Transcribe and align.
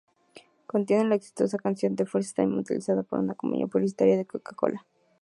Contiene 0.65 1.07
la 1.07 1.13
exitosa 1.13 1.59
canción 1.59 1.95
"First 1.95 2.35
Time", 2.35 2.57
utilizada 2.59 3.03
para 3.03 3.21
una 3.21 3.35
campaña 3.35 3.67
publicitaria 3.67 4.17
de 4.17 4.25
Coca 4.25 4.55
Cola. 4.55 4.83